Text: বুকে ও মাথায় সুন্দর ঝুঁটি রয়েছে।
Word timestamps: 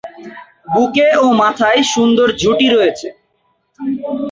বুকে 0.67 1.07
ও 1.17 1.25
মাথায় 1.41 1.81
সুন্দর 1.93 2.27
ঝুঁটি 2.41 2.67
রয়েছে। 2.69 3.07